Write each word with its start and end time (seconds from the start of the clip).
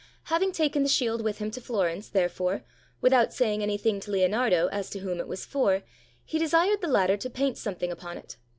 Having 0.33 0.53
taken 0.53 0.81
the 0.81 0.89
shield 0.89 1.21
with 1.21 1.37
him 1.37 1.51
to 1.51 1.61
Florence, 1.61 2.09
therefore, 2.09 2.63
without 3.01 3.31
saying 3.33 3.61
anything 3.61 3.99
to 3.99 4.09
Leonardo 4.09 4.65
as 4.69 4.89
to 4.89 5.01
whom 5.01 5.19
it 5.19 5.27
was 5.27 5.45
for, 5.45 5.83
he 6.25 6.39
desired 6.39 6.81
the 6.81 6.87
latter 6.87 7.17
to 7.17 7.29
paint 7.29 7.55
some 7.55 7.75
thing 7.75 7.91
upon 7.91 8.17
it. 8.17 8.35